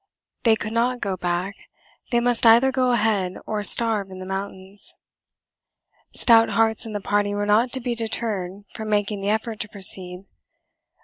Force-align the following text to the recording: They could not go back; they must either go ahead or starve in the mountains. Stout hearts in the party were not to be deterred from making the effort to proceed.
They 0.45 0.55
could 0.55 0.73
not 0.73 0.99
go 0.99 1.15
back; 1.15 1.53
they 2.11 2.19
must 2.19 2.43
either 2.43 2.71
go 2.71 2.89
ahead 2.91 3.35
or 3.45 3.61
starve 3.61 4.09
in 4.09 4.17
the 4.17 4.25
mountains. 4.25 4.95
Stout 6.15 6.49
hearts 6.49 6.87
in 6.87 6.93
the 6.93 6.99
party 7.01 7.35
were 7.35 7.45
not 7.45 7.71
to 7.73 7.79
be 7.79 7.93
deterred 7.93 8.63
from 8.73 8.89
making 8.89 9.21
the 9.21 9.29
effort 9.29 9.59
to 9.59 9.69
proceed. 9.69 10.23